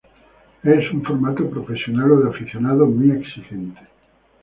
Es 0.63 0.91
un 0.93 1.03
formato 1.03 1.47
profesional 1.47 2.11
o 2.13 2.21
de 2.21 2.29
aficionado 2.31 2.87
muy 2.87 3.11
exigente. 3.11 3.81